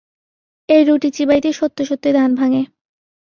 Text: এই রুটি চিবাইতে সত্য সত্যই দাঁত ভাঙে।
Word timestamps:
এই 0.69 0.81
রুটি 0.83 1.09
চিবাইতে 1.11 1.49
সত্য 1.53 1.77
সত্যই 1.85 2.13
দাঁত 2.13 2.31
ভাঙে। 2.39 2.61